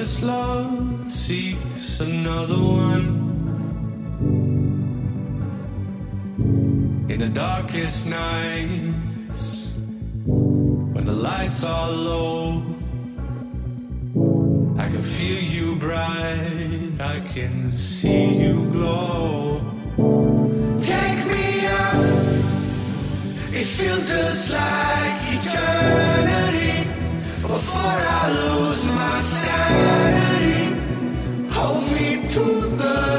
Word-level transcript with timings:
this 0.00 0.22
love 0.22 1.10
seeks 1.10 2.00
another 2.00 2.54
one. 2.54 3.06
In 7.08 7.18
the 7.18 7.28
darkest 7.28 8.06
nights, 8.06 9.72
when 10.24 11.04
the 11.04 11.12
lights 11.12 11.64
are 11.64 11.90
low, 11.90 12.62
I 14.78 14.88
can 14.88 15.02
feel 15.02 15.42
you 15.42 15.76
bright, 15.76 17.00
I 17.00 17.20
can 17.20 17.76
see 17.76 18.42
you 18.42 18.68
glow. 18.72 19.60
Take 20.78 21.26
me 21.26 21.66
up, 21.66 21.94
it 23.52 23.66
feels 23.76 24.08
just 24.08 24.52
like 24.52 25.20
eternity 25.34 26.39
before 27.60 28.00
I 28.20 28.24
lose 28.40 28.86
my 28.86 29.20
sanity. 29.20 30.60
Hold 31.54 31.84
me 31.92 32.08
to 32.34 32.44
the 32.80 33.09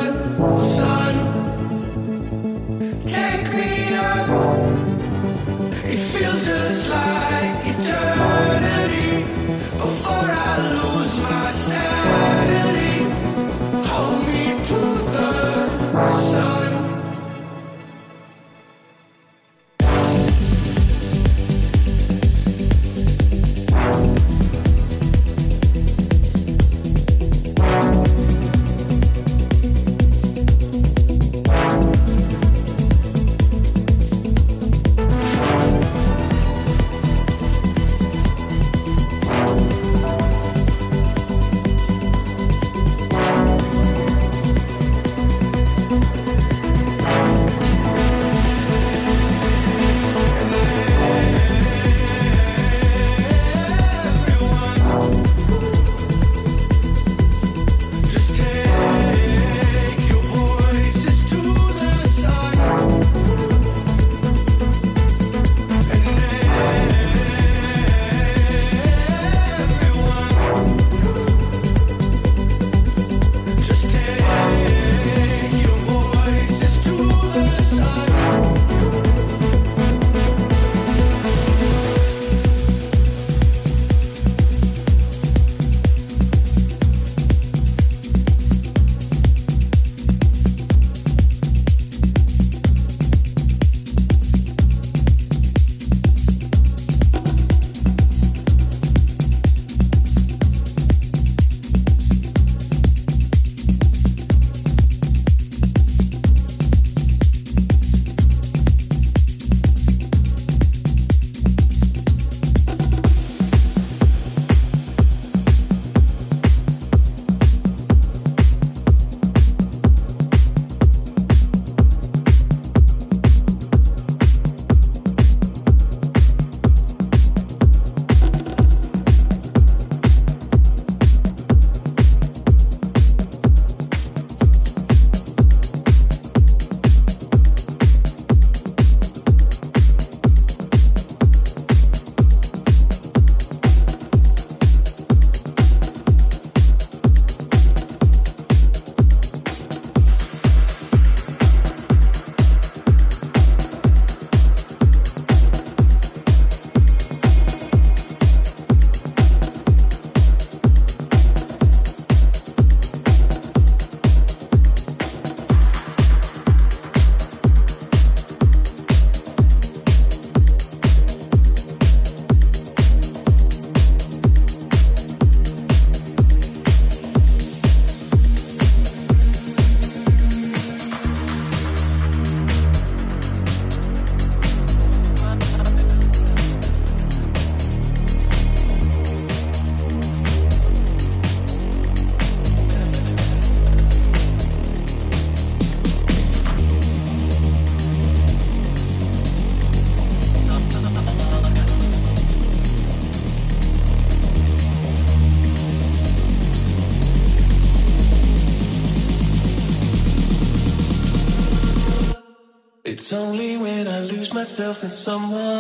Myself 214.52 214.84
in 214.84 214.92
someone 214.92 215.51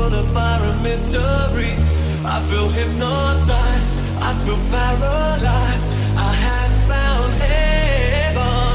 full 0.00 0.14
of 0.14 0.26
fire 0.32 0.62
and 0.70 0.82
mystery. 0.82 1.74
I 2.24 2.36
feel 2.48 2.68
hypnotized, 2.68 3.96
I 4.28 4.30
feel 4.44 4.60
paralyzed. 4.74 5.90
I 6.28 6.32
have 6.46 6.74
found 6.90 7.30
heaven. 7.46 8.74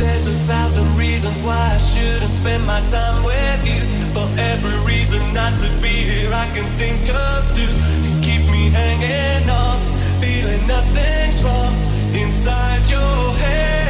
There's 0.00 0.26
a 0.26 0.36
thousand 0.50 0.88
reasons 0.96 1.38
why 1.46 1.60
I 1.76 1.78
shouldn't 1.78 2.34
spend 2.40 2.62
my 2.66 2.80
time 2.96 3.18
with 3.30 3.60
you. 3.72 3.82
For 4.14 4.28
every 4.52 4.78
reason 4.92 5.22
not 5.32 5.52
to 5.62 5.68
be 5.84 5.94
here, 6.10 6.32
I 6.32 6.46
can 6.54 6.68
think 6.82 7.02
of 7.26 7.38
two 7.56 7.74
to 8.04 8.10
keep 8.26 8.42
me 8.54 8.62
hanging 8.80 9.48
on, 9.48 9.78
feeling 10.20 10.66
nothing's 10.66 11.38
wrong 11.44 11.74
inside 12.22 12.82
your 12.94 13.20
head. 13.42 13.83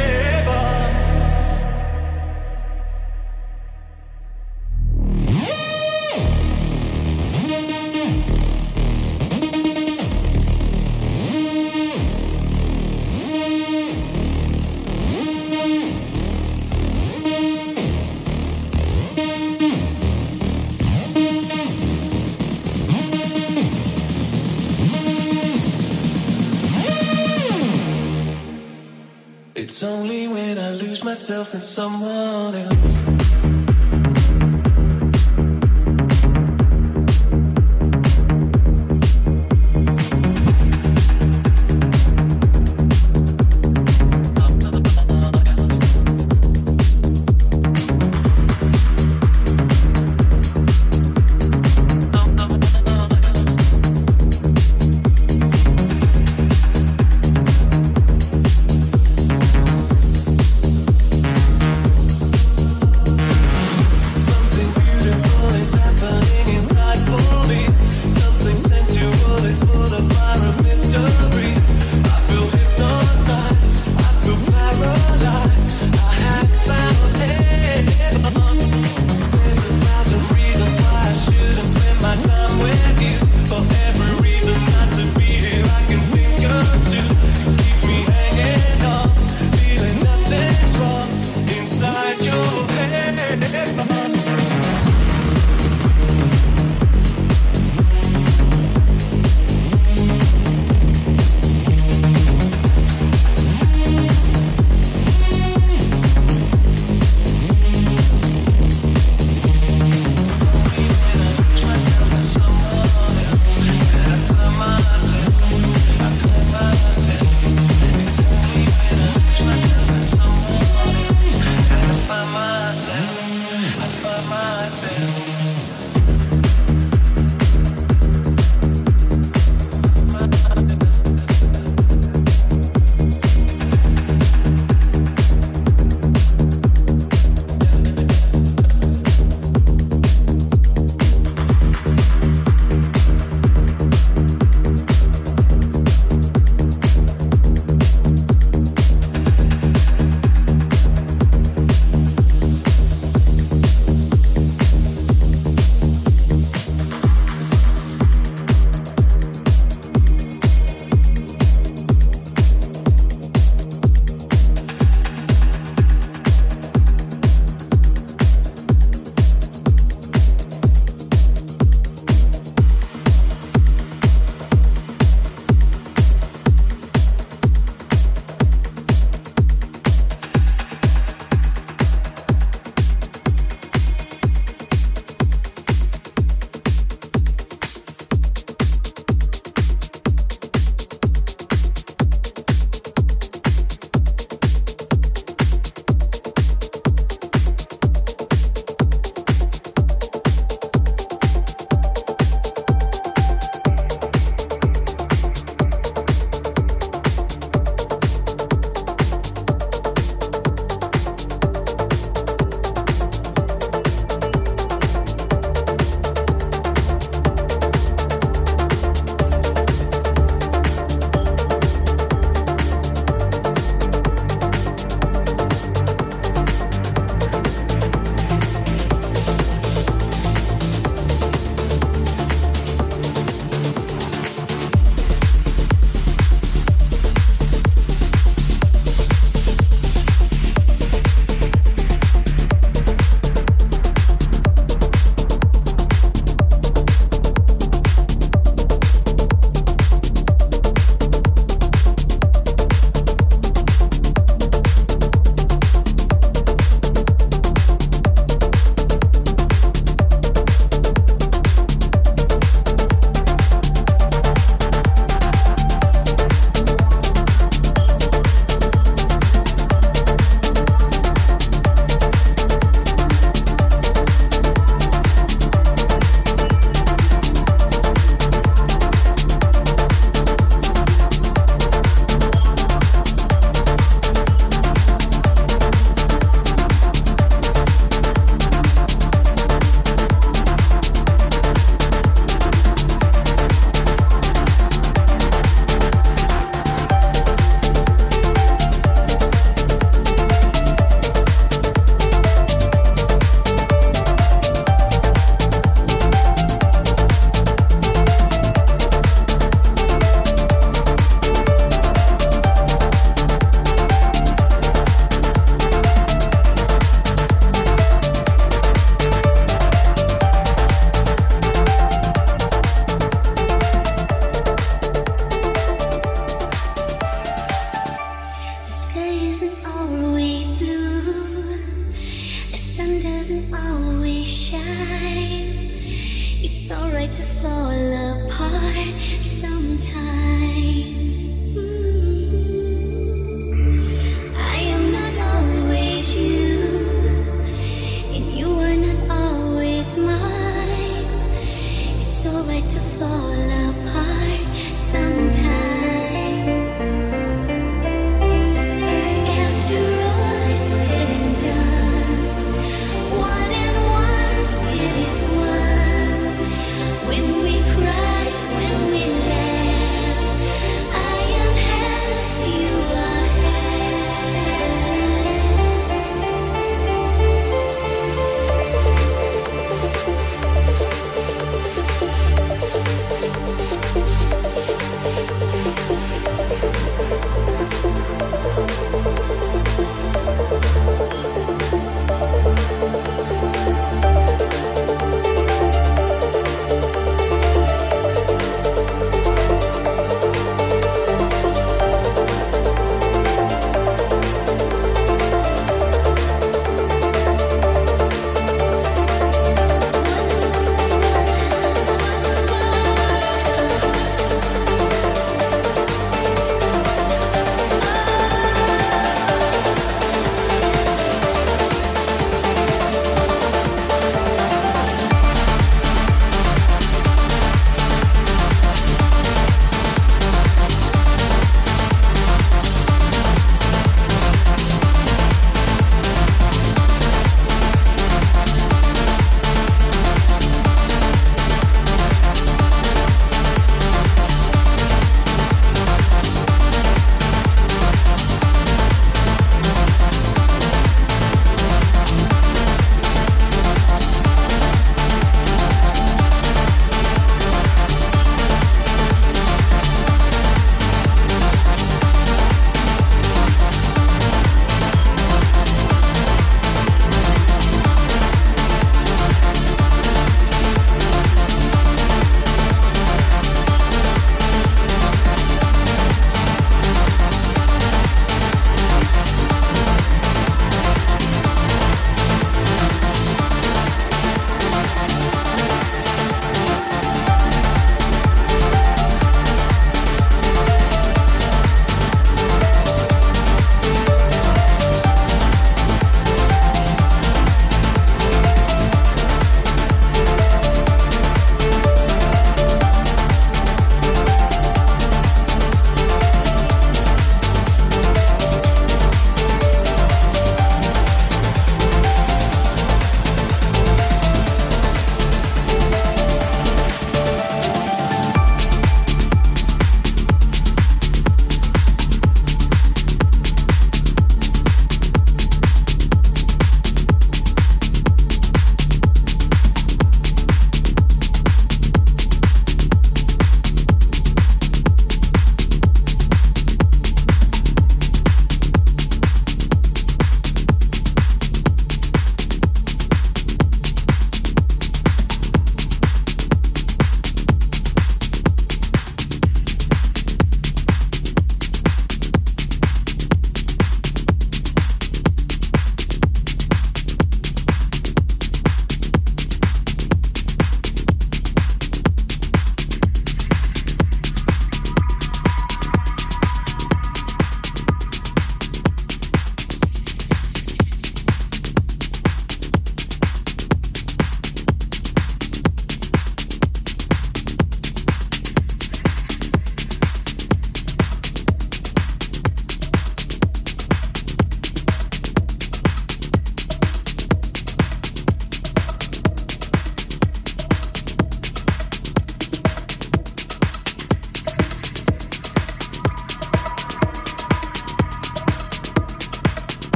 Myself 31.27 31.55
in 31.55 31.61
someone 31.61 32.53
else. 32.53 32.84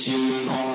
Human 0.00 0.48
aura. 0.48 0.71